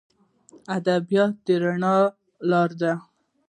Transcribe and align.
ادبیات 0.75 1.33
د 1.45 1.47
رڼا 1.61 1.95
لار 2.49 2.69
ده. 2.81 2.93